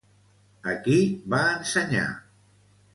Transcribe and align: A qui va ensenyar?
A 0.71 0.73
qui 0.87 0.97
va 1.35 1.43
ensenyar? 1.53 2.11